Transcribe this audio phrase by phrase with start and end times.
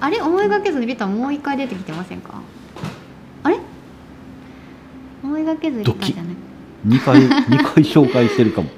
[0.00, 2.40] あれ思いがけずリタもう一回出てきてませんか？
[3.42, 3.58] あれ？
[5.22, 6.34] 思いがけずリタじゃない。
[6.86, 7.20] 2回
[7.50, 8.68] 二回紹介してるかも。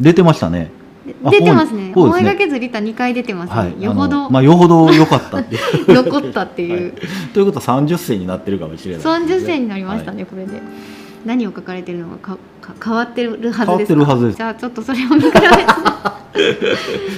[0.00, 0.70] 出てましたね。
[1.24, 1.88] あ出てますね。
[1.88, 1.92] ね。
[1.94, 3.82] 思いがけずリタ2回出てますね、はい。
[3.82, 4.30] よほど。
[4.30, 5.38] まあよほど良かった。
[5.38, 5.44] っ
[5.88, 6.92] 残ったっていう、はい。
[7.34, 10.16] ということは30銭になってるかもしれないね、30銭になりましたはい。
[10.16, 10.52] ね、これで。
[11.26, 13.64] 何を書かれてるのかかか変わってるはずですか？
[13.66, 14.36] 変わってるはずです。
[14.38, 15.40] じゃあちょっとそれを見比べて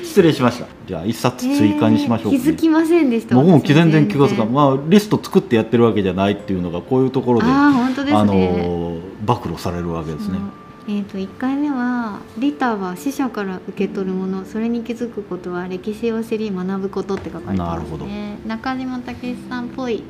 [0.03, 0.67] 失礼しました。
[0.87, 2.33] じゃあ一冊追加にしましょう。
[2.33, 8.19] か、えー気づきませんでした僕も私全然気がつかまあリスト作ってやってるわけじゃないっていうのがこういうところでああ本当ですね。
[8.19, 10.39] あの暴露されるわけですね。
[10.87, 18.05] えー、と1回目は「リタは死者から受け取るものそれに気づくことは歴史を知り学ぶこと」って書かれてますなるほど。
[18.05, 20.03] ね中島武さんっぽい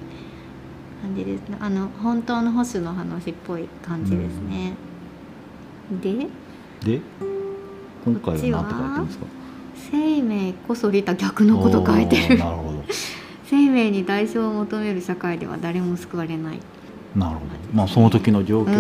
[1.03, 1.59] 感じですね。
[1.61, 4.73] あの本当の保守の話っぽい感じですね、
[6.03, 6.27] で？
[6.85, 7.01] で？
[8.05, 9.27] 今回は何て書いてるんですか？
[9.91, 12.39] 生命こそリタ逆のこと書いてる。
[12.39, 12.75] なるほ
[13.47, 16.59] 生命に代償を求める社会では誰も救われない。
[17.15, 17.47] どなるほど。
[17.73, 18.71] まあその時の状況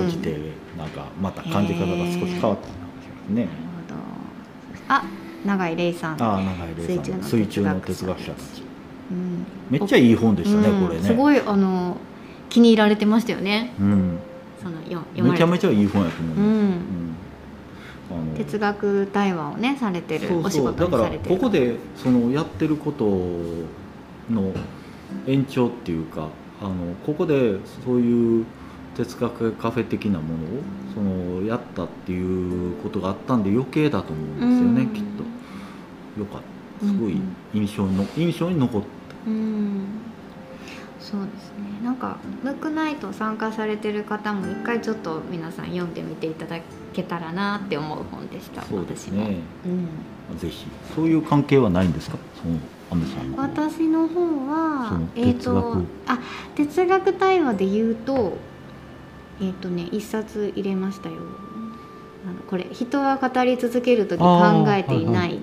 [0.00, 0.36] に応じて
[0.76, 2.76] なんかまた感じ方が少し変わったんで
[3.28, 3.34] すね。
[3.34, 3.94] なるほど。
[4.88, 5.04] あ
[5.46, 6.22] 永井玲さん。
[6.22, 7.22] ああ長井玲さん。
[7.22, 8.62] 水水中中のの哲学者たち。
[9.10, 9.46] うん。
[9.70, 10.86] めっちゃいい本でしたねうん。
[10.86, 11.04] これね。
[11.06, 11.96] すごいあの
[12.48, 13.72] 気に入られてましたよね。
[13.80, 14.18] うん。
[14.62, 16.72] そのよ読まれめちゃめちゃいい本やと思う、うん
[18.36, 20.76] 哲学対話をねされてるそうお仕そう。
[20.76, 23.04] だから事にされてるここでそのやってること
[24.32, 24.52] の
[25.26, 26.28] 延長っていうか
[26.60, 28.44] あのここでそういう
[28.96, 30.62] 哲学カフェ的なものを
[30.94, 31.00] そ
[31.40, 34.88] のやったっていうことがあったんで余計だと思うんですよね、うん。
[34.90, 35.02] きっ
[36.16, 36.20] と。
[36.20, 36.40] よかっ
[36.80, 36.86] た。
[36.86, 37.34] すごいうん。
[37.54, 38.86] 印象にの印象に残った。
[39.26, 39.82] うん。
[41.00, 46.58] そうですねなんかムックナイト参加されてる方も一回ちょっと皆さん読んでみていただ
[46.94, 49.24] けたらなって思う本でしたそうです私も。
[49.28, 49.36] ね
[50.30, 50.38] うん。
[50.38, 52.16] ぜひそういう関係はないんですか？
[52.42, 52.56] その
[52.90, 55.62] アメさんの私の方はえっ、哲学。
[55.62, 56.18] とあ
[56.56, 58.38] 哲学対話で言うと
[59.42, 61.16] えっ、とね一冊入れましたよ。
[62.26, 65.40] あのこれ人は語り続ける時考えていない、はいはい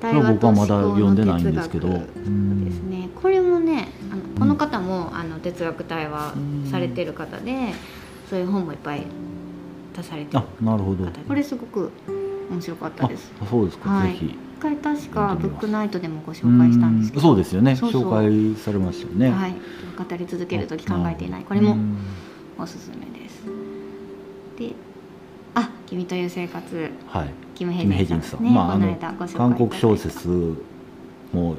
[0.00, 1.88] 僕はまだ読んでのないんですけど。
[1.88, 3.08] うんですね。
[3.20, 7.72] これもねあのこの方もあの哲学対話うんされてる方で
[8.30, 9.02] そういう本もいっぱい
[9.96, 11.04] 出されてるあなるほど。
[11.04, 11.90] 方これすごく
[12.50, 13.32] 面白かったあです。
[13.50, 14.12] そうですか、はい。
[14.12, 14.26] ぜひ。
[14.26, 17.22] 一回確かブックナイトでもご紹介したんですけど。
[17.22, 17.72] そうですよね。
[17.72, 19.30] 紹介されましたよね。
[19.30, 19.54] はい、
[19.96, 21.42] 語り続ける時考えていない。
[21.42, 21.96] これもうん
[22.58, 23.42] おすすめです。
[24.58, 24.74] で
[25.54, 26.90] あ「君という生活。
[27.06, 30.28] はい」キム・ヘジンさんね、まあ、あこの韓国小説
[31.32, 31.56] も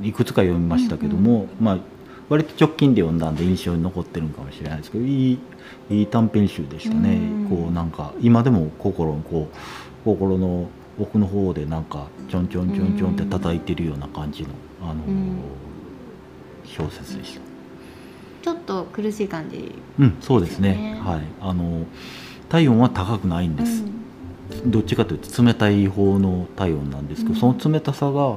[0.00, 1.78] いくつか読みましたけども、まあ
[2.28, 5.38] 割と直近で読んだんで印象に残ってるのかもしれないですけどいい
[5.90, 7.48] いい短編集でしたね、うん。
[7.48, 9.56] こうなんか今でも心のこう
[10.04, 10.68] 心の
[11.00, 14.50] 奥の方でなんかちょんちょんちょんちょんって叩いてるような感じの、
[14.80, 15.38] あのうん。
[16.64, 17.40] 小説でした。
[18.42, 21.00] ちょっと苦しい感じうん、そうですね。
[21.02, 21.84] はい、あの
[22.48, 23.89] 体温は高くないんです。
[24.64, 28.36] うんどっちかというと冷たい方の体温なんですけど、うんその冷たさが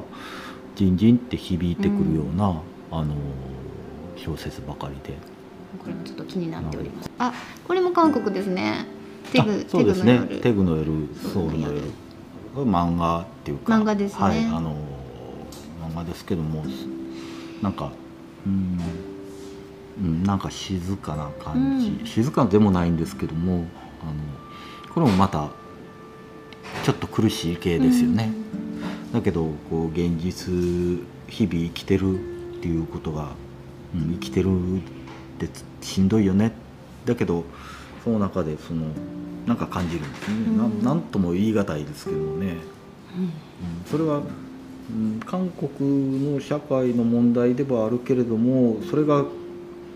[0.76, 2.62] ジンジンって響いてくるような、
[2.92, 3.16] あの
[4.16, 5.18] 小説ばかりで。
[5.80, 7.34] これもちょっと気になっておりますあ
[7.68, 8.86] これも韓国ですね
[9.32, 10.20] テグあそうですね。
[10.42, 11.82] テグの夜ソソウルの夜
[12.56, 13.74] 漫画っていうか。
[13.74, 14.76] 漫画ですねはい、あの
[15.90, 16.64] 漫画ですけども、
[17.62, 17.92] なんか。
[18.46, 18.80] うん。
[20.02, 23.66] うん、なんか静かな感じ、うん静かでもないんですけども
[24.02, 24.14] あの
[24.94, 25.50] これもまた
[26.84, 28.30] ちょっと苦しい系ですよね、
[29.14, 30.54] だけどこう現実
[31.30, 32.20] 日々生きてる
[32.58, 33.30] っていうことが、
[33.96, 34.82] うん、生きてるっ
[35.40, 35.48] て
[35.82, 36.52] しんどいよね。
[37.06, 37.46] だけど
[38.04, 38.88] その中でその
[39.46, 40.58] なんか感じるんですね、うん。
[40.58, 42.48] なんなんとも言い難いですけどもね、
[43.18, 43.24] うん。
[43.24, 43.32] うん、
[43.90, 44.22] それは、う
[44.94, 49.24] ん、韓国の社会の問題ではあるけれどもそれが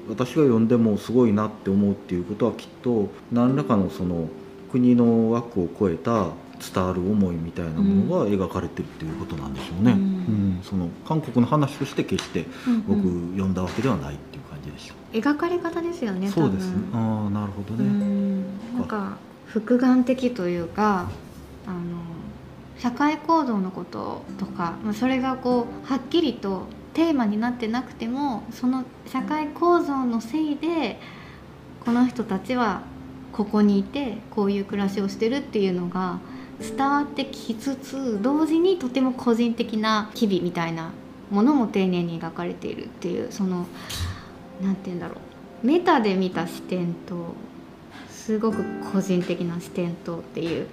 [0.08, 4.30] 私が読んでもすごいなって思うっていうことはきっと何らかのその
[4.72, 10.00] 国の枠を超えた伝わる思いみたいなものが描かれてるっていうことなんでしょうね、うん。
[10.00, 10.60] うん。
[10.64, 12.46] その韓国の話として決して
[12.88, 13.32] 僕うん。
[13.32, 18.42] 読んだわけではないっていう感じでした、描かれ方ですよねそうですああなるほどうね、ん
[18.76, 21.10] なんか複眼的というか
[21.66, 21.78] あの
[22.78, 31.00] 社会行動のこととかまあそれがこうはっきりとテーマになってなくてもその社会構造のせいで
[31.86, 32.82] この人たちは
[33.32, 36.20] ここにいてこういう暮らしをしてるっていうのが
[36.60, 40.92] 伝わってきつつ同時にとても個人的な機微みたいな
[41.30, 43.68] ものも丁寧に描かれているっていうその
[44.62, 45.16] なんて言うんだろ
[45.64, 47.36] うメタで見た視点と
[48.10, 50.68] すごく個人的な視点とっていう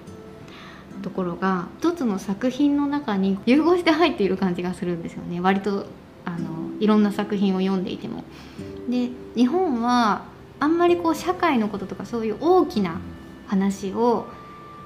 [1.02, 5.87] ところが一つの作品の中に融合して入っている感じがするんですよね割と
[6.25, 6.38] あの
[6.80, 8.25] いろんな作品を読んでいても。
[8.88, 10.22] で日本は
[10.60, 13.00] あんまりこう社会のこととかそういう大きな
[13.46, 14.26] 話を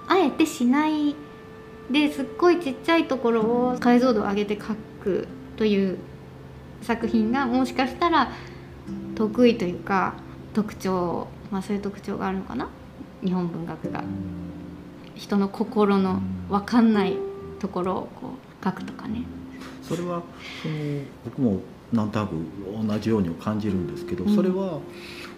[0.09, 1.15] あえてしない
[1.91, 5.99] ですっごいちっちゃいところを解像度を上げて書くという
[6.83, 8.31] 作品がもしかしたら
[9.15, 10.15] 得意というか
[10.55, 12.69] 特徴まあそういう特徴があるのかな。
[13.25, 14.05] 日本文学が。
[15.17, 17.17] 人の心の分かんない
[17.59, 18.29] ところをこ
[18.63, 19.25] う書くとかね。
[19.83, 20.23] それは
[20.63, 20.75] その
[21.25, 21.61] 僕も
[21.93, 22.35] なんとなく
[22.87, 24.35] 同じように感じるんですけど、うん。
[24.35, 24.79] それは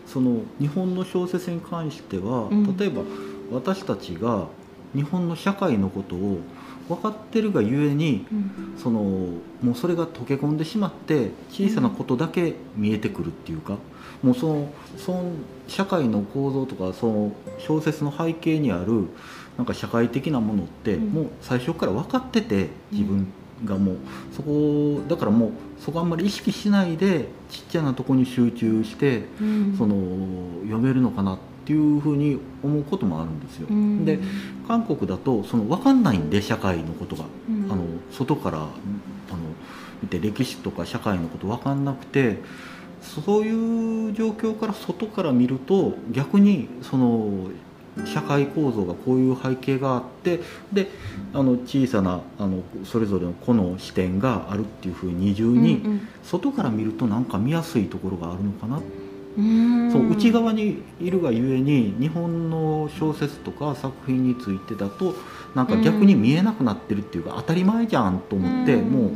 [0.06, 2.76] その日本の小説に関しては、うん。
[2.76, 3.02] 例えば
[3.50, 4.48] 私たちが
[4.94, 6.40] 日本の社会のことを
[6.88, 8.50] 分かってるがゆえにうん。
[8.76, 13.76] そのもうそれが溶け込んでしまって小さなことだけ見えてくるっていうか、
[14.22, 15.24] もうそのその
[15.68, 19.08] 社会の構造とかその小説の背景にある
[19.56, 21.08] なんか社会的なものって、うん。
[21.10, 23.32] もう最初から分かってて自分
[23.64, 23.96] がもう
[24.32, 29.74] そこだからもうそこあんまり意識しないでちっちゃなとこに集中してうん。
[29.76, 29.94] その
[30.64, 33.66] 読めるのかなっていうふうに思うこともあるんですよ。
[33.70, 34.18] うんで
[34.66, 37.24] 韓国だとその分かんないんで社会のことが。
[37.48, 38.68] うんあの外からあの
[40.02, 42.38] 見て歴史とか社会のこと分かんなくて
[43.00, 47.48] そういう状況から外から見ると逆にその
[48.06, 50.40] 社会構造がこういう背景があって
[50.72, 50.88] で
[51.32, 58.82] あの小さなあのそれぞれの個の視点があるっていうふうに二重に、うん外から見るとなんか見やすいところがあるのかな、うん
[59.92, 65.14] そう内側にいるがゆえに日本の小説とか作品についてだと
[65.54, 68.90] なんか逆に見えなくなってるっていうか当たり前じゃんと思って、うん。
[68.90, 69.10] もう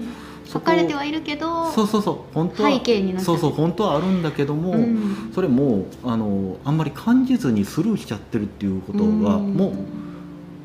[0.44, 5.31] そ書かれてはいるけどそうそうそう本当は背景になそうそう本当はあるんだけども、うん。
[5.35, 9.75] それもあのあんまり感じずにスルーしちゃってるっていうことがもう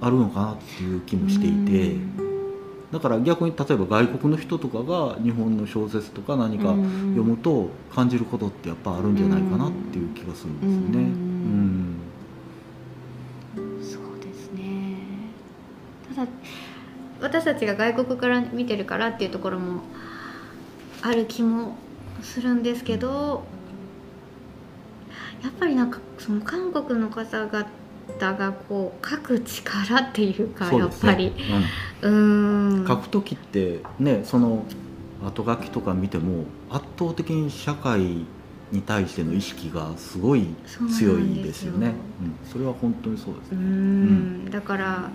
[0.02, 1.96] あるのかなっていう気もしていて、
[2.92, 11.12] だから逆に例えば外国の人とかが日本の小説とか何か読むと感じることってやっぱあるんじゃないかなっていう気がするんですよね。
[13.56, 13.84] ううん。
[13.84, 14.98] そうですね。
[16.16, 16.32] ただ
[17.22, 19.82] 私たちが外国から見てるからっていうところも
[21.02, 21.76] ある気も
[22.22, 23.44] するんですけど
[25.44, 31.34] やっぱりなんかその韓国の方々がこう書く力っていうかやっぱり。
[32.02, 32.88] うーん。
[32.88, 34.64] 書く時ってねその
[35.24, 38.26] 後書きとか見ても圧倒的に社会
[38.72, 40.48] に対しての意識がすごい
[40.98, 41.88] 強いですよね。
[41.88, 43.58] うん、それは本当にそうですね。
[43.58, 44.52] ん。
[44.52, 45.10] だから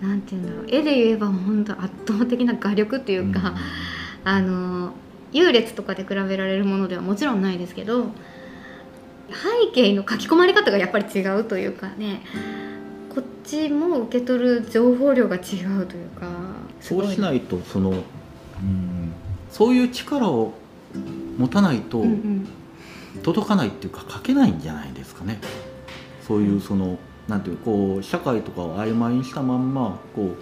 [0.00, 0.64] なんて言うんだろう。
[0.68, 3.54] 絵で言えば本当圧倒的な画力っていうか、
[4.24, 4.92] あの
[5.32, 8.08] 優劣とかで比べられるものではもちろんないですけど
[9.34, 12.22] 背景の書き込まれ方がやっぱり違うというかね。
[13.14, 16.26] こっちも受け取る情報量が違うというか。
[16.80, 19.12] そうしないいとその、うん、
[19.50, 20.52] そういう力を
[21.38, 22.04] 持たないと
[23.22, 25.38] 届かないっていうか書けないんじゃないですかね。
[26.26, 26.98] そういうその
[27.28, 30.36] なんていうこう社会とかを曖昧にしたまんまこう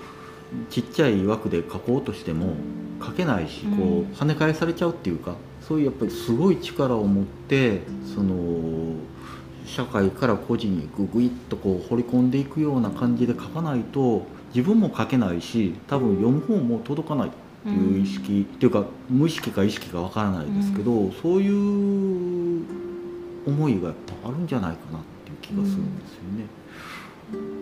[0.70, 2.54] ちっちゃい枠で書こうとしても
[3.04, 4.00] 書けないし、こうん。
[4.02, 5.36] う跳ね返されちゃうっていうか
[5.66, 7.82] そういうやっぱりすごい力を持って
[8.14, 8.34] その
[9.66, 17.30] 社会から個人にググイッとこう掘り込んでいくような感じで書かないと自分も書けないし多分読む方も届かないっ
[17.64, 22.64] ていう意識、っていうか無意識か意識かわからないですけど、そういう
[23.46, 26.46] 思いがやっぱあるんじゃないかなっていう気がするんですよね。
[27.56, 27.61] うん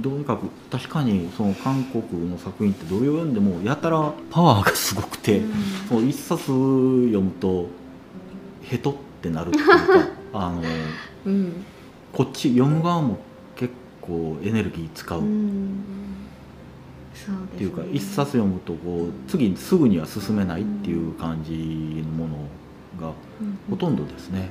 [0.00, 5.42] どうにかく確かにその韓国の作品ってどれを読んでもやたらパワーがすごくて、
[5.88, 7.68] そう一冊読むと
[8.62, 9.74] ヘトってなるっていうか
[10.32, 10.62] あの
[11.26, 11.64] うん。
[12.12, 13.18] こっち読む側も
[13.56, 15.20] 結構エネルギー使う。
[15.20, 15.84] うっん。
[17.14, 17.40] そうね。
[17.56, 22.36] ていうか、一冊読むとこう次すぐには進めないっていう感じのもの
[23.00, 23.12] が
[23.68, 24.50] ほとんどですね。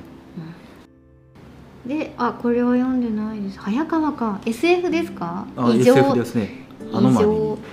[1.88, 3.58] であこれは読んでないです。
[3.58, 4.40] 早川か。
[4.44, 5.46] SF ですか？
[5.56, 5.94] あ異常。
[5.96, 6.66] SF ですね。
[6.92, 7.30] アノマリー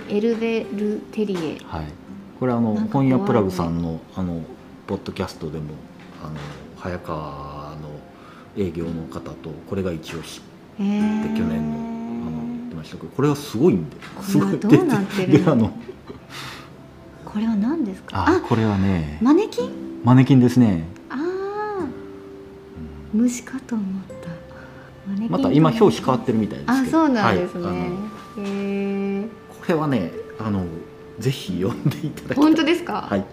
[0.08, 1.58] 異常エルベルテリエ。
[1.64, 1.84] はい、
[2.40, 4.40] これあの本屋プラグさんのあの
[4.86, 5.64] ポッドキャストでも
[6.24, 6.32] あの
[6.78, 7.90] 早川の
[8.56, 10.40] 営業の方とこれが一押し
[10.80, 11.34] へー。
[11.34, 11.76] で去年の
[12.26, 13.96] あの言ってましたけどこれはすごいんで。
[14.22, 15.70] すごいこれはどうなってるの。
[17.24, 18.16] これは何ですか？
[18.16, 19.18] ああこれはね。
[19.20, 20.00] マネキン？
[20.04, 20.84] マネキンですね、
[23.16, 23.86] 虫かと思っ
[24.22, 24.28] た。
[25.28, 26.98] また今表紙変わってるみたいですけど。
[26.98, 27.76] あそうなんですね、はい
[28.38, 30.64] えこれはねあの
[31.18, 33.24] ぜひ読んでいただき本当ですか、はい。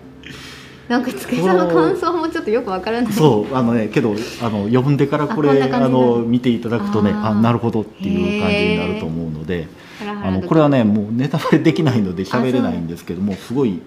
[0.88, 3.14] なんかつけさんの感想もちょっとよくわからない。
[3.14, 9.68] そうあのねけどあの読んでからこれあの見ていただくとねあなるほどっていう感じになると思うので
[10.02, 13.82] あのこれはねもうネタバレできないので喋れないんですけどもすごい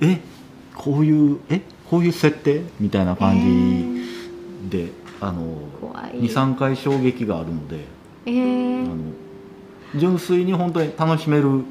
[0.00, 0.20] え
[0.76, 2.62] こういうえこういう設定？
[2.78, 3.40] みたいな感
[4.70, 6.20] じで、あの怖い。
[6.20, 7.84] 23回衝撃があるので、
[8.26, 8.84] えー。
[8.84, 8.96] あの
[9.96, 11.64] 純粋に本当に楽しめる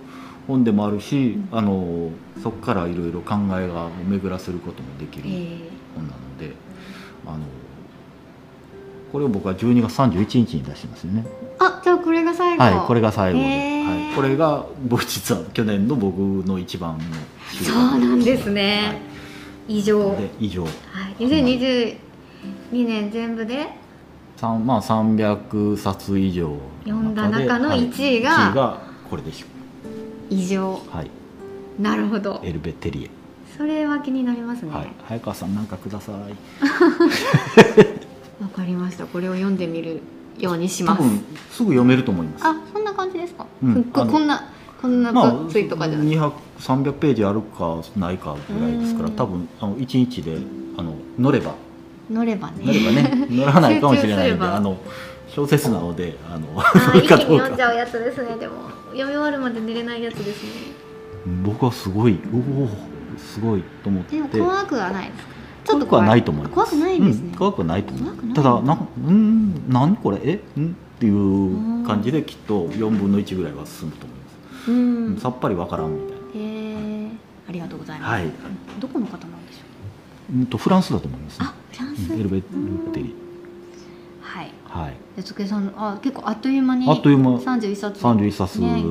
[0.47, 1.57] 本でもあるし、うん。
[1.57, 5.59] あのそこからいろいろ考えが巡らせることもできるえー。
[5.95, 6.53] 本なので、
[7.25, 7.39] あの
[9.11, 11.25] これを僕は12月31日に出してますよね。
[11.59, 12.63] あじゃあこれが最後。
[12.63, 14.07] はい、これが最後で、へー。
[14.07, 17.03] はい、これが僕実は去年の僕の一番の
[17.51, 19.01] 収そう穫なんですね、
[19.67, 20.71] 以上はい、で以上はい、
[22.71, 23.67] 2022年全部で？
[24.37, 26.55] 三まあ300冊以上
[26.85, 29.47] 読んだ中のはい一位が1位がこれでしょ。
[30.29, 30.95] 以上う。
[30.95, 31.11] はい、
[31.79, 32.39] なるほど。
[32.43, 33.09] エルベテリエ。
[33.57, 34.71] それは気になりますね。
[34.71, 36.15] わ、はい、早川さんなんかください。
[38.59, 39.05] かりました。
[39.05, 40.01] これを読んでみる
[40.37, 40.99] ようにします。
[40.99, 42.45] 多分すぐ読めると思います。
[42.45, 49.15] あそんな感じですか、うんここんなこんなまあ、分厚いとかじゃない、200 300ページあるかないかぐらいですからうん。
[49.15, 50.37] 多分あの1日で
[50.77, 51.53] あの乗れば
[52.09, 52.55] 乗ればね。
[52.63, 53.27] 乗ればね。
[53.29, 54.77] 乗らないかもしれないんで あの
[55.27, 56.63] 小説なのであのあ
[56.97, 58.35] 一気に読んじゃうやつですね。
[58.39, 58.53] でも
[58.91, 60.49] 読み終わるまで寝れないやつですね。
[61.43, 62.69] 僕はすごいおお
[63.17, 64.15] すごいと思って。
[64.15, 65.29] でも怖くはないですか？
[65.65, 66.53] ち怖くはないと思います。
[66.55, 67.29] 怖くないんですね。
[67.31, 68.33] うん、怖くはないと思う。
[68.33, 70.19] ただなんうん何これ？
[70.23, 70.33] え？
[70.59, 70.67] ん？
[70.69, 75.17] っていう感じできっと4分の1ぐらいは進むと思います、うん。
[75.17, 76.15] さっぱりわからんみたいな。
[76.15, 76.19] へ
[77.05, 77.07] え
[77.47, 78.25] ありがとうございます、はい。
[78.79, 79.68] どこの方なんでしょう？
[80.35, 81.49] んとフランスだと思いますうね。
[81.49, 82.13] あフランス。
[82.13, 82.47] うんエルベテ
[83.03, 83.15] リ
[84.21, 84.51] はい。
[84.65, 84.93] はい。
[85.15, 87.37] でつけさんあ結構あっという間にあっという間。
[87.37, 88.03] 31冊。
[88.03, 88.83] 31冊、ね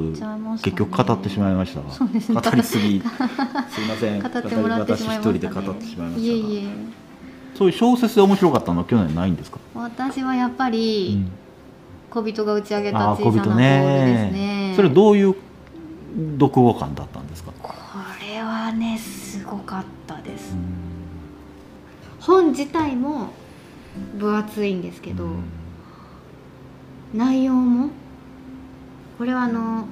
[0.63, 1.81] 結局語ってしまいました。
[1.81, 2.41] がそうですね。
[2.41, 3.01] 語りすぎ。
[3.71, 4.21] すいません。
[4.21, 6.27] 語ってもらってしまいました、ね、私一人で語ってしまいましたが。
[6.27, 6.69] いえいえ。
[7.55, 11.31] そういう小説で面白かったのは去年ないんですか、私はやっぱり、うん。
[12.11, 14.73] 小人が打ち上げた小さなボールですね。
[14.77, 15.35] それどういう
[16.39, 17.73] 読後感だったんですか、こ
[18.21, 20.88] れはねすごかったです、うん
[22.29, 23.31] 本自体も
[24.17, 25.59] 分厚いんですけど、うん
[27.15, 27.91] 内容も
[29.17, 29.87] これはあの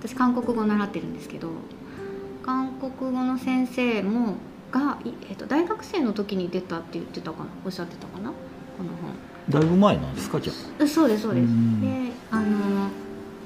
[0.00, 1.48] 私韓国語を習ってるんですけど
[2.44, 4.36] 韓国語の先生も
[4.70, 9.14] が、いえっと、大学生の時に出たって言ってたかなおっしゃってたかなこの本。
[9.48, 11.80] だいぶ前なんですかじゃえそうですそうです、うん。
[11.80, 12.88] であの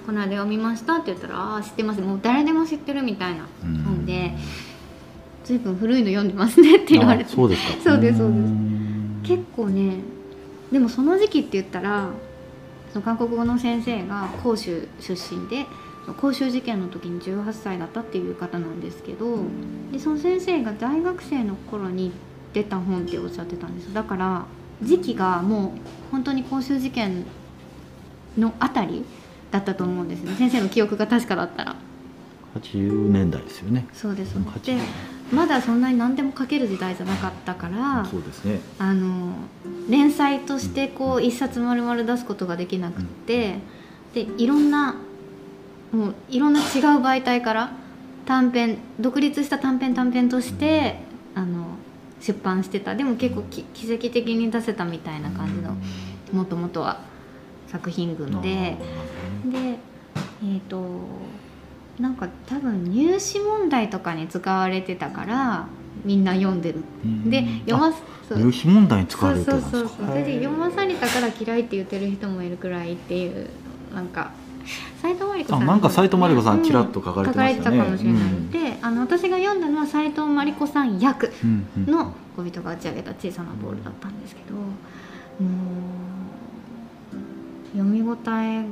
[0.07, 2.00] この間読みましたって言ったら「ああ知ってます。
[2.00, 4.35] もう誰でも知ってる」みたいなあ本で
[5.49, 7.31] 「随分古いの読んでますね」って言われて。
[7.31, 7.93] あそうですか。
[7.93, 8.38] そうですそうです。
[8.40, 9.21] ん。
[9.23, 9.97] 結構ね
[10.71, 12.11] でもその時期って言ったら
[12.93, 15.67] その韓国語の先生が広州出身で
[16.21, 19.38] 広州事件の時に18歳だったっていう方なんですけど
[19.93, 22.12] でその先生が大学生の頃に
[22.52, 24.45] 出た本っておっしゃってたんですだから
[24.83, 27.25] 時期がもう本当に広州事件
[28.38, 29.05] のあたり
[29.50, 30.35] だったと思うんですね。
[30.35, 31.76] 先生の記憶が確かだったら。
[32.61, 33.87] 80年代ですよね。
[33.93, 34.78] そうです80で
[35.33, 38.61] まだそんなに何でも書ける時代じゃなかったからそうですね。
[38.79, 39.35] あの
[39.89, 43.59] 連載としてこう一冊丸々出すことができなくって
[44.15, 44.97] でいろんな
[45.93, 46.65] もういろんな違う
[47.01, 47.73] 媒体から
[48.27, 51.01] 短編独立した短編短編として
[51.35, 51.77] あの
[52.21, 52.95] 出版してた。
[52.95, 55.77] でも結構き奇跡的に出せたみたいな感じの
[56.33, 57.01] もともとは
[57.67, 58.77] 作品群で。
[59.45, 59.79] で
[60.43, 61.01] えっ、と
[62.00, 65.67] なんか多分入試問題とかに使われてたから
[66.05, 66.83] みんな読んでる。
[67.26, 67.93] で読ま
[68.31, 69.78] 入試問題に使われてそうたんですか？
[69.78, 73.49] そうそうそれで読まされたから嫌いって言ってる人もいるくらいっていう
[73.95, 74.31] なんか
[75.02, 75.62] 斉藤真理子さん。
[75.62, 77.78] あなんか斉藤真理子さんうちらっと書かれてましたね。
[77.78, 78.23] 書かれてたかもしれない、
[78.75, 81.87] であの私が読んだのは斉藤真理子さん役うんうん。
[81.93, 84.62] の小人が打ち上げた小さなボールだったんですけども
[87.12, 87.17] う
[87.73, 88.64] 読み応え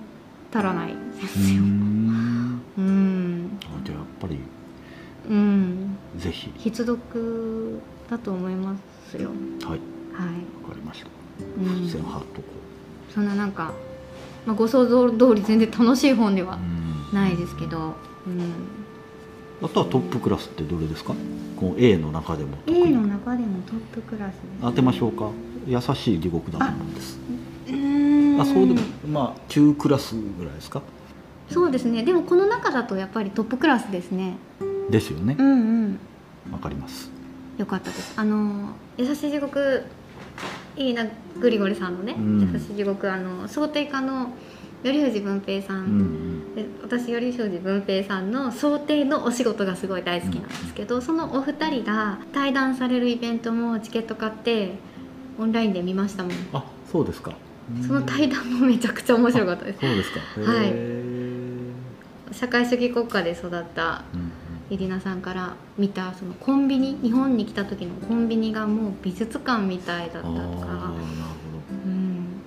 [0.54, 4.38] 足らないですうよんうんあじゃあやっぱり
[5.28, 6.52] うんぜひ。
[6.56, 7.80] 必読
[8.10, 8.76] だと思いま
[9.10, 9.30] すよ。
[9.30, 9.68] はい。
[9.68, 11.08] はい、わかりました。
[11.40, 11.86] うん。
[11.86, 12.42] 付箋貼っとこ
[13.14, 13.72] そんななんか、
[14.46, 16.58] まあ、ご想像通り全然楽しい本では
[17.12, 17.94] ないですけど、
[18.26, 18.52] うん、
[19.62, 21.14] あとはトップクラスってどれですか？
[21.58, 25.30] こう A の中でも特 A にの中でもトップクラスです、当てましょうか。
[25.66, 27.18] 優しい地獄だと思うんです。
[28.38, 30.82] あそうでもまあ中クラスぐらいですか？
[31.50, 32.02] そうですね。
[32.02, 34.36] でもこの中だとやっぱりトップクラスですね。
[34.90, 35.36] ですよね。
[35.38, 35.52] うんう
[35.88, 35.98] ん
[36.52, 37.10] わかります。
[37.58, 38.14] よかったです。
[38.16, 39.84] あの優しい地獄
[40.76, 41.06] いいな
[41.40, 42.52] グリゴリさんのね、うん。
[42.52, 44.32] 優しい地獄あの想定家の
[44.82, 46.54] 頼藤文平さうんん。
[46.54, 54.74] で私頼藤文平さんの想定のお仕事がすごい大好きなんですけど、そのお二人が対談されるイベントもチケット買って
[55.38, 56.32] オンラインで見ましたもん。
[56.52, 57.32] あそうですか。
[57.86, 59.80] その対談もめちゃくちゃ面白かったです。
[59.80, 60.20] そうですか。
[60.42, 60.74] はい。
[62.32, 64.30] 社会主義国家で育ったうん
[64.70, 70.40] うんイリナさんから見たそのコンビニ日本に来た時のコンビニがもう美術館みたいだったとか、ほ
[71.84, 72.42] うん、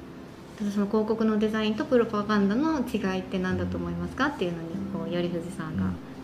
[0.58, 5.84] ただその広告のデザインとプロパガンダの違いって何だと思いますかっていうのにこう頼藤さんが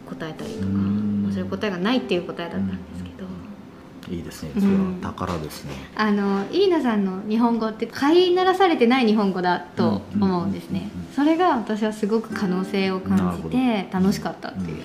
[0.09, 3.25] 答えたりとか、うそういう答えがないっていう答えだったんですけど。
[3.25, 4.51] どいいですね。
[4.55, 10.51] うんそれは宝ですね、あのイリナさんの日本語って飼いならされてない日本語だと思うん。
[10.51, 10.85] ですねうん。
[10.85, 10.89] うん。
[10.89, 14.83] うんうんそれが私はすごく可能性を感じて楽しかったっていう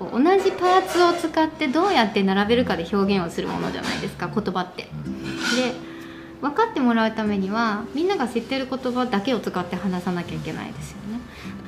[0.00, 4.84] こう同じパーツを使ってどうやって並べるかで表現をするものじゃないですか言葉って。
[4.84, 4.88] で
[6.40, 11.20] 分かってもらうためにはみんなが知ってる言葉だけを使って話さなきゃいけないですよね。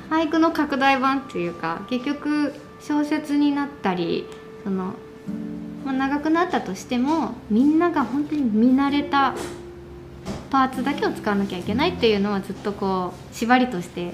[0.09, 4.25] 俳句の拡大版っていうか結局小説になったり
[4.63, 4.95] その
[5.85, 9.35] まあ、長くなったとしてもみんなが本当に見慣れた
[10.49, 14.13] パーツだけを使わなきゃいけないっていうのはずっとこう縛りとして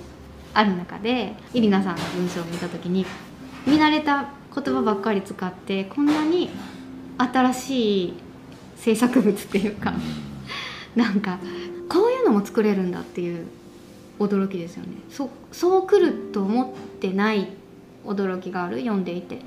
[0.53, 3.05] ある中でイリナさんの文章を見た時に
[3.65, 6.49] 見慣れた言葉ばっかり使ってこんなに
[7.17, 8.13] 新しい
[8.77, 9.93] 制作物っていうか
[10.95, 11.39] なんか
[11.89, 13.47] こういうのも作れるんだっていう
[14.19, 14.89] 驚きですよね。
[15.09, 17.47] そそう来ると思ってない
[18.05, 19.39] 驚きがある読んでいて。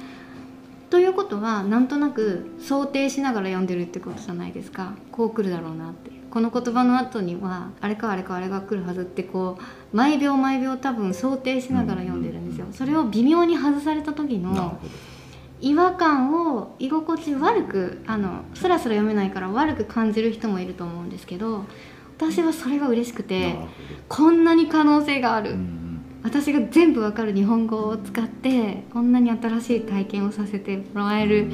[0.91, 4.95] ということはなんとなく想定しながら読んでるってことじゃないですか。
[5.11, 12.67] こう来るだろうなってこの言葉の後にはあれかあれかあれが来るはずってこう毎秒毎秒多分想定しながら読んでるんですよ。
[12.73, 14.81] それを微妙に外された時の
[15.61, 21.67] 違和感を居心地悪くあのスラスラ読めないから悪く感じる人もいると思うんですけど
[22.17, 23.69] 私はそれが嬉しくてほ
[24.09, 26.01] こんなに可能性がある、どうん。
[26.23, 31.53] 私が全部わかる日本語を使ってこんなに新しい体験をさせてもらえる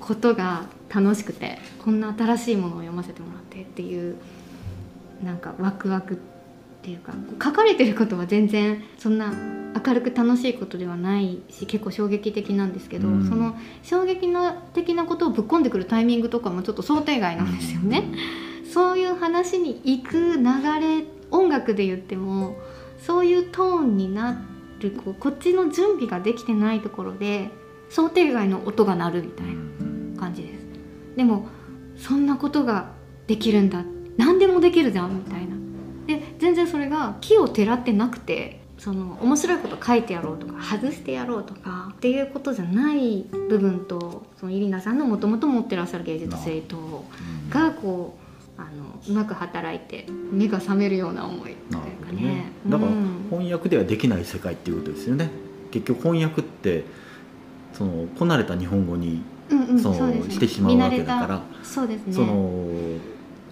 [0.00, 4.16] ことが楽しくてこんな新しいものを読ませてもらってっていう
[5.22, 6.16] なんかワクワクっ
[6.82, 9.32] ていうか書かれてることは全然そんな
[9.86, 13.28] 明るく楽しいことではないし結構衝撃的なんですけど、うん。
[13.28, 18.04] その衝撃な的なことをぶっ込んでくるタイミングとかもちょっと想定外なんですよね。
[18.72, 20.44] そういう話に行く流
[20.80, 22.56] れ音楽で言っても
[22.98, 24.42] そういうトーンにな
[24.80, 27.50] るこうこっちの準備ができてないところで
[27.90, 30.66] 想定外の音が鳴るみたいな感じです。
[31.16, 31.46] でも
[31.96, 32.90] そんなことが
[33.32, 33.82] できるんだ。
[34.18, 35.56] 何でもできるじゃんみたいな。
[36.06, 47.48] で全然それが木をてらってなくてその面白いこと書いてやろうとか外してやろうとかっていうことじゃない部分とそのイリナさんのもともと持ってらっしゃる芸術性とうん。
[47.48, 48.18] がこ
[48.58, 52.20] うあのうまく働いて目が覚めるような思いというかね。
[52.20, 52.52] ね。
[52.68, 55.30] だからうん翻訳ではできない世界っていうことですよね。
[55.70, 56.84] 結局翻訳って
[57.72, 59.92] そのこなれた日本語にうんうんそ
[60.30, 61.42] してしまうわけだから。
[61.62, 62.12] そうですね。
[62.12, 62.91] その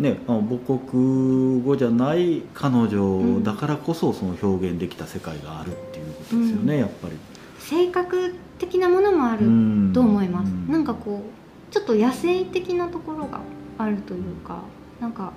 [0.01, 6.81] ねあの母国語じゃない彼女だからこそその表現できた世界があるっていうことですよね、うん。
[6.81, 7.17] やっぱり。
[7.59, 9.93] 性格的なものもあるうん。
[9.93, 10.73] と思います、うん。
[10.73, 13.41] なんかこうちょっと野生的なところが
[13.79, 14.63] あるというか
[15.01, 15.33] なんか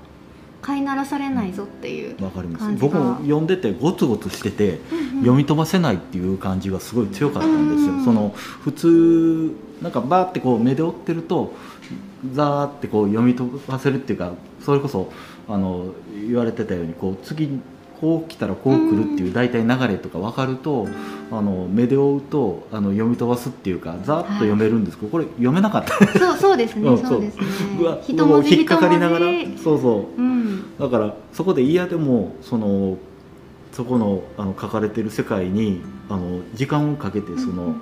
[0.62, 2.72] 飼いならされないぞっていう、わかります。
[2.80, 5.20] 僕も読んでてゴツゴツしててうんうん。
[5.20, 8.06] 読み飛ばせないっていう感じがすごい強かったんですよ、うん。
[8.06, 11.54] その普通なんかバーってこう目で追ってると
[12.32, 15.12] ザーってこう読み飛ばせるっていうかそれこそ
[15.48, 15.94] あの
[16.28, 17.60] 言われてたようにこう次
[18.00, 20.88] こう来たらこう来るっていう大体流れとか分かると
[21.32, 24.98] あの目で追うとあの読み飛ばすっていうかザーッと読めるんです。
[24.98, 26.20] けどこれ読めなかった。
[26.20, 27.46] そうそうですね、うんそうですね。
[27.80, 27.86] う。
[27.86, 29.26] わ一文字引っかかりながら
[29.62, 30.22] そうそう。
[30.22, 30.78] うん。
[30.78, 32.98] だからそこで嫌でもその
[33.72, 37.78] そこのあの書かれてる世界にあの時間をかけてその、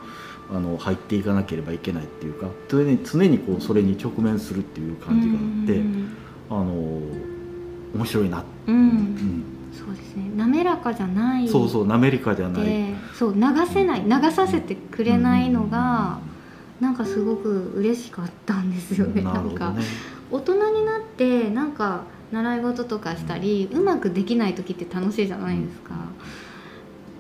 [0.54, 6.18] あの入っていかなければいけないっていうか常に常にこうそれに直面するっていう感じがあって、うん
[6.50, 7.02] あの
[7.94, 8.76] 面白いな、うん。
[8.76, 9.44] うん。
[9.74, 10.30] そうですね。
[10.36, 11.48] 滑らかじゃない。
[11.48, 14.04] そうそう滑らかじゃない、でそう流せない。
[14.04, 16.20] 流させてくれないのが、
[16.80, 19.22] なんかすごく嬉しかったんですよね。
[19.22, 19.84] ななんかるほどね。
[20.32, 25.96] 大人になってなんか習い事とかしたりうまくできない時って楽しいじゃないですか。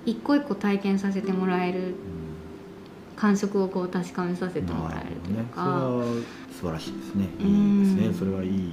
[0.05, 1.95] 一個一個体験させてもらえる
[3.15, 5.45] 感触をこう確かめさせうんてもらえるというか、ね。
[5.51, 6.03] それは
[6.51, 7.27] 素晴らしいですね。
[7.39, 7.47] うん。
[7.47, 8.13] いいですね。
[8.13, 8.71] それはいい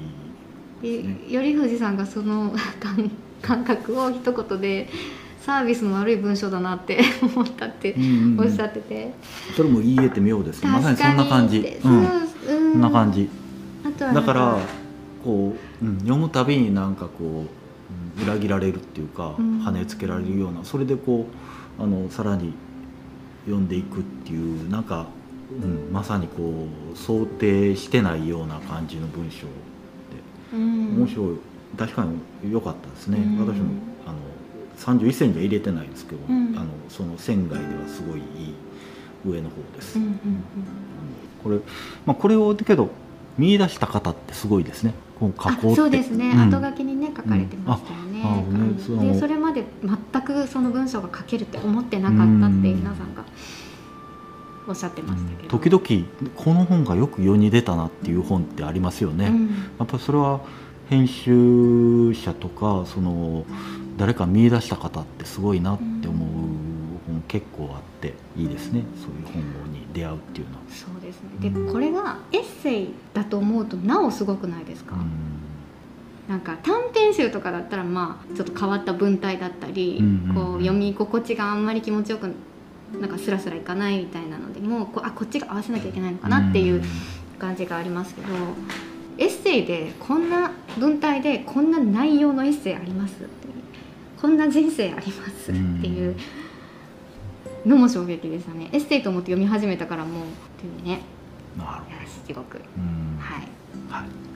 [0.82, 1.18] でね。
[1.30, 3.10] 頼藤さんがその 感
[3.42, 4.88] 感覚を一言で
[5.40, 8.46] サービスの悪い文章だなって 思ったってうんうんうん。
[8.46, 9.12] おっしゃってて、
[9.56, 10.70] それも言い得て妙ですね。
[10.70, 11.58] まさにそんな感じ。
[11.58, 11.88] うんそ
[12.52, 12.80] ううん。
[12.80, 13.28] な感じ。
[13.84, 14.58] あとはなんだから
[15.24, 17.48] こう、うん、読むたびになんかこう、うん
[18.20, 19.62] 裏切られるっていうか、うん。
[19.64, 21.28] 跳ねつけられるようなそれでこ
[21.78, 22.52] うあのさらに
[23.48, 25.06] 読んでいくっていうなんか、
[25.50, 29.48] うん、まさにこう想定してないような感じの文章で。
[30.52, 30.98] うん。
[30.98, 31.36] 面白い。
[31.76, 33.46] 確かに良かったですね、うん。
[33.46, 33.70] 私も
[34.06, 34.18] あの
[34.78, 36.54] 31線じゃ入れてないですけど、うん。
[36.56, 38.54] あのその線外ではすごいいい
[39.24, 40.20] 上の方です、うんうん
[41.42, 41.56] これ、
[42.04, 42.90] まあ、これをだけど
[43.38, 44.92] 見出した方ってすごいですね。
[45.20, 45.72] この加工って。
[45.72, 46.50] あそうですね、うん。
[46.50, 48.26] 後書きにね書かれてましたよね,、うん。
[48.26, 49.66] ああのそのでそれまで
[50.12, 53.24] 全くその文章が書けるって思ってなかったって皆さんが
[54.68, 59.46] おっしゃってましたけど、時々この本がよく世に出たなっていう本ってありますよね、うん。
[59.46, 60.40] やっぱりそれは
[60.88, 63.44] 編集者とかその
[63.96, 66.28] 誰か見出した方ってすごいなって思う
[67.06, 68.82] 本結構あっていいですね。
[68.96, 70.60] そういう本に出会うっていうのは。
[70.68, 71.50] そうですね。
[71.50, 75.10] でこれがエッセイだと思うとなおすごくないですか、うん
[76.28, 80.02] なんか短編集とかだったらまあちょっと変わった文体だったり、
[80.34, 82.30] こう読み心地があんまり気持ちよく
[83.00, 86.82] なんかスラスラいかないみたいなのでもこうあこっちが合わせなきゃいけないのかなっていう
[87.38, 88.28] 感じがありますけど、
[89.16, 93.28] エッセイでこんな文体でこんな内容のエッセイありますって
[94.20, 96.14] こんな人生ありますっていう
[97.64, 98.68] のも衝撃でしたね。
[98.72, 100.26] エッセイと思って読み始めたからもうっ
[100.60, 101.00] ていうね。
[101.56, 102.58] なるほいやすごく。
[103.18, 103.48] はい。
[103.90, 104.27] はい